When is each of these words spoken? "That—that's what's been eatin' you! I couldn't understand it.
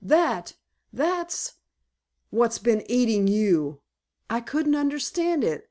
"That—that's 0.03 1.57
what's 2.31 2.57
been 2.57 2.83
eatin' 2.89 3.27
you! 3.27 3.81
I 4.31 4.39
couldn't 4.41 4.73
understand 4.73 5.43
it. 5.43 5.59